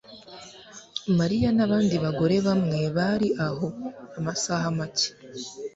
Mariya 1.17 1.49
nabandi 1.57 1.95
bagore 2.03 2.35
bamwe 2.47 2.79
bari 2.97 3.27
hano 3.39 3.67
amasaha 4.19 4.65
make 4.77 5.09